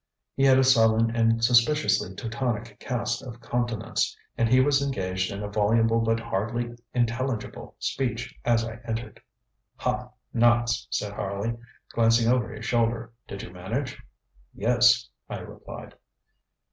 He 0.35 0.41
had 0.45 0.57
a 0.57 0.63
sullen 0.63 1.15
and 1.15 1.43
suspiciously 1.43 2.15
Teutonic 2.15 2.79
cast 2.79 3.21
of 3.21 3.39
countenance, 3.39 4.17
and 4.35 4.49
he 4.49 4.59
was 4.59 4.81
engaged 4.81 5.31
in 5.31 5.43
a 5.43 5.47
voluble 5.47 5.99
but 5.99 6.19
hardly 6.19 6.73
intelligible 6.91 7.75
speech 7.77 8.33
as 8.43 8.65
I 8.65 8.77
entered. 8.83 9.21
ŌĆ£Ha, 9.79 10.11
Knox! 10.33 10.71
ŌĆØ 10.71 10.87
said 10.95 11.13
Harley, 11.13 11.55
glancing 11.93 12.33
over 12.33 12.51
his 12.51 12.65
shoulder, 12.65 13.13
ŌĆ£did 13.29 13.43
you 13.43 13.51
manage? 13.53 13.93
ŌĆØ 13.93 13.97
ŌĆ£Yes, 14.63 15.07
ŌĆØ 15.29 15.35
I 15.37 15.39
replied. 15.41 15.93